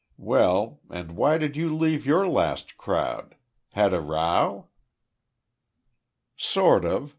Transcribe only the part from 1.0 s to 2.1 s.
why did you leave